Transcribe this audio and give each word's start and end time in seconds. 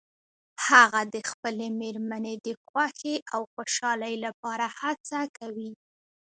هغه 0.67 1.01
د 1.13 1.15
خپلې 1.29 1.67
مېرمنې 1.81 2.35
د 2.45 2.47
خوښې 2.65 3.15
او 3.33 3.41
خوشحالۍ 3.53 4.15
لپاره 4.25 4.65
هڅه 4.79 5.19
کوي 5.37 5.71